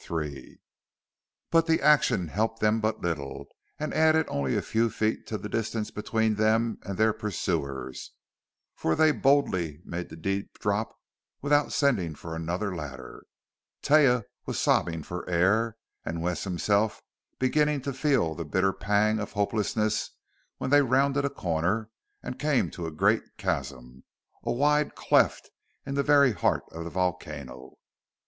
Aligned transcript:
But 1.51 1.67
the 1.67 1.79
action 1.79 2.29
helped 2.29 2.59
them 2.59 2.79
but 2.81 3.01
little, 3.01 3.45
and 3.77 3.93
added 3.93 4.25
only 4.29 4.57
a 4.57 4.63
few 4.63 4.89
feet 4.89 5.27
to 5.27 5.37
the 5.37 5.47
distance 5.47 5.91
between 5.91 6.33
them 6.33 6.79
and 6.81 6.97
their 6.97 7.13
pursuers, 7.13 8.09
for 8.73 8.95
they 8.95 9.11
boldly 9.11 9.79
made 9.85 10.09
the 10.09 10.15
deep 10.15 10.57
drop 10.57 10.97
without 11.43 11.71
sending 11.71 12.15
for 12.15 12.35
another 12.35 12.75
ladder. 12.75 13.23
Taia 13.83 14.23
was 14.47 14.59
sobbing 14.59 15.03
for 15.03 15.29
air, 15.29 15.77
and 16.03 16.23
Wes 16.23 16.45
himself 16.45 17.03
beginning 17.37 17.81
to 17.81 17.93
feel 17.93 18.33
the 18.33 18.43
bitter 18.43 18.73
pang 18.73 19.19
of 19.19 19.33
hopelessness 19.33 20.09
when 20.57 20.71
they 20.71 20.81
rounded 20.81 21.25
a 21.25 21.29
corner 21.29 21.91
and 22.23 22.39
came 22.39 22.71
to 22.71 22.87
a 22.87 22.91
great 22.91 23.21
chasm 23.37 24.03
a 24.41 24.51
wide 24.51 24.95
cleft 24.95 25.51
in 25.85 25.93
the 25.93 26.01
very 26.01 26.31
heart 26.31 26.63
of 26.71 26.85
the 26.85 26.89
volcano. 26.89 27.75